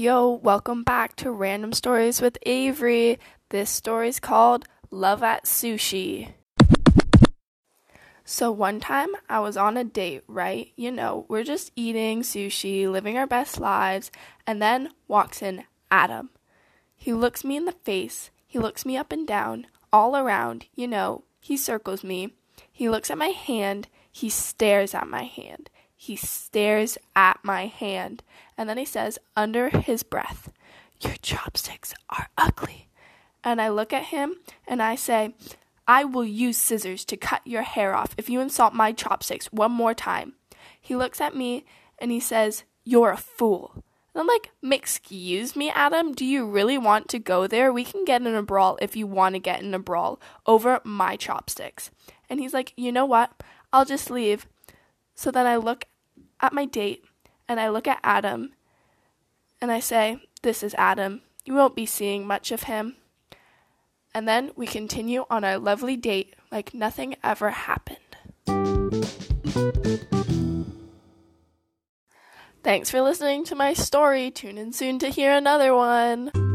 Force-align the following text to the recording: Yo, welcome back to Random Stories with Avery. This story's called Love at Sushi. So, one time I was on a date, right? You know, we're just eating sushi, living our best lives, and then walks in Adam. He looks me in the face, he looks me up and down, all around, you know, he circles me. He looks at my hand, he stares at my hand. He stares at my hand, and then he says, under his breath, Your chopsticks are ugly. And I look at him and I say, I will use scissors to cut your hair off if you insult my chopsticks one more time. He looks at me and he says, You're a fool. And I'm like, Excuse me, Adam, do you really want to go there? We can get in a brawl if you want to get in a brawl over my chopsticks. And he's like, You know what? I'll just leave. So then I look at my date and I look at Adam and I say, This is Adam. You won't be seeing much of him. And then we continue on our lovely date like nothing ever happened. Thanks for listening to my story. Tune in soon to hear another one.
Yo, 0.00 0.30
welcome 0.30 0.82
back 0.82 1.14
to 1.14 1.30
Random 1.30 1.74
Stories 1.74 2.22
with 2.22 2.38
Avery. 2.46 3.18
This 3.50 3.68
story's 3.68 4.18
called 4.18 4.64
Love 4.90 5.22
at 5.22 5.44
Sushi. 5.44 6.32
So, 8.24 8.50
one 8.50 8.80
time 8.80 9.10
I 9.28 9.40
was 9.40 9.58
on 9.58 9.76
a 9.76 9.84
date, 9.84 10.24
right? 10.26 10.72
You 10.74 10.90
know, 10.90 11.26
we're 11.28 11.44
just 11.44 11.70
eating 11.76 12.22
sushi, 12.22 12.90
living 12.90 13.18
our 13.18 13.26
best 13.26 13.60
lives, 13.60 14.10
and 14.46 14.62
then 14.62 14.88
walks 15.06 15.42
in 15.42 15.64
Adam. 15.90 16.30
He 16.96 17.12
looks 17.12 17.44
me 17.44 17.58
in 17.58 17.66
the 17.66 17.72
face, 17.72 18.30
he 18.46 18.58
looks 18.58 18.86
me 18.86 18.96
up 18.96 19.12
and 19.12 19.26
down, 19.26 19.66
all 19.92 20.16
around, 20.16 20.64
you 20.74 20.88
know, 20.88 21.24
he 21.40 21.58
circles 21.58 22.02
me. 22.02 22.32
He 22.72 22.88
looks 22.88 23.10
at 23.10 23.18
my 23.18 23.28
hand, 23.28 23.88
he 24.10 24.30
stares 24.30 24.94
at 24.94 25.08
my 25.08 25.24
hand. 25.24 25.68
He 26.02 26.16
stares 26.16 26.96
at 27.14 27.40
my 27.42 27.66
hand, 27.66 28.22
and 28.56 28.70
then 28.70 28.78
he 28.78 28.86
says, 28.86 29.18
under 29.36 29.68
his 29.68 30.02
breath, 30.02 30.50
Your 31.02 31.16
chopsticks 31.20 31.92
are 32.08 32.30
ugly. 32.38 32.88
And 33.44 33.60
I 33.60 33.68
look 33.68 33.92
at 33.92 34.04
him 34.04 34.36
and 34.66 34.82
I 34.82 34.94
say, 34.94 35.34
I 35.86 36.04
will 36.04 36.24
use 36.24 36.56
scissors 36.56 37.04
to 37.04 37.18
cut 37.18 37.46
your 37.46 37.60
hair 37.60 37.94
off 37.94 38.14
if 38.16 38.30
you 38.30 38.40
insult 38.40 38.72
my 38.72 38.92
chopsticks 38.92 39.52
one 39.52 39.72
more 39.72 39.92
time. 39.92 40.36
He 40.80 40.96
looks 40.96 41.20
at 41.20 41.36
me 41.36 41.66
and 41.98 42.10
he 42.10 42.18
says, 42.18 42.64
You're 42.82 43.10
a 43.10 43.18
fool. 43.18 43.84
And 44.14 44.22
I'm 44.22 44.26
like, 44.26 44.52
Excuse 44.62 45.54
me, 45.54 45.68
Adam, 45.68 46.14
do 46.14 46.24
you 46.24 46.46
really 46.46 46.78
want 46.78 47.08
to 47.08 47.18
go 47.18 47.46
there? 47.46 47.74
We 47.74 47.84
can 47.84 48.06
get 48.06 48.22
in 48.22 48.34
a 48.34 48.42
brawl 48.42 48.78
if 48.80 48.96
you 48.96 49.06
want 49.06 49.34
to 49.34 49.38
get 49.38 49.60
in 49.60 49.74
a 49.74 49.78
brawl 49.78 50.18
over 50.46 50.80
my 50.82 51.16
chopsticks. 51.16 51.90
And 52.30 52.40
he's 52.40 52.54
like, 52.54 52.72
You 52.74 52.90
know 52.90 53.04
what? 53.04 53.42
I'll 53.70 53.84
just 53.84 54.10
leave. 54.10 54.46
So 55.20 55.30
then 55.30 55.46
I 55.46 55.56
look 55.56 55.84
at 56.40 56.54
my 56.54 56.64
date 56.64 57.04
and 57.46 57.60
I 57.60 57.68
look 57.68 57.86
at 57.86 58.00
Adam 58.02 58.54
and 59.60 59.70
I 59.70 59.78
say, 59.78 60.16
This 60.40 60.62
is 60.62 60.74
Adam. 60.78 61.20
You 61.44 61.52
won't 61.52 61.76
be 61.76 61.84
seeing 61.84 62.26
much 62.26 62.50
of 62.50 62.62
him. 62.62 62.96
And 64.14 64.26
then 64.26 64.50
we 64.56 64.66
continue 64.66 65.26
on 65.28 65.44
our 65.44 65.58
lovely 65.58 65.94
date 65.94 66.36
like 66.50 66.72
nothing 66.72 67.16
ever 67.22 67.50
happened. 67.50 67.98
Thanks 72.62 72.90
for 72.90 73.02
listening 73.02 73.44
to 73.44 73.54
my 73.54 73.74
story. 73.74 74.30
Tune 74.30 74.56
in 74.56 74.72
soon 74.72 74.98
to 75.00 75.10
hear 75.10 75.32
another 75.32 75.74
one. 75.74 76.49